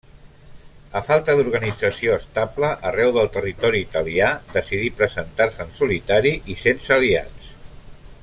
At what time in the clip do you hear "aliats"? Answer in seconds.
6.99-7.53